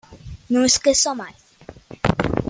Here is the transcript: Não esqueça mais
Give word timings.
Não 0.49 0.65
esqueça 0.65 1.13
mais 1.13 1.35